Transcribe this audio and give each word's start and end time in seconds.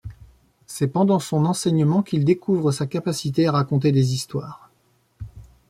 C'est 0.65 0.87
pendant 0.87 1.19
son 1.19 1.45
enseignement 1.45 2.01
qu'il 2.01 2.25
découvre 2.25 2.71
sa 2.71 2.87
capacité 2.87 3.45
à 3.45 3.51
raconter 3.51 3.91
des 3.91 4.15
histoires. 4.15 4.71